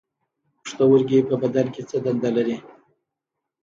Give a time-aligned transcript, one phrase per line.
[0.61, 2.57] پښتورګي په بدن کې څه دنده لري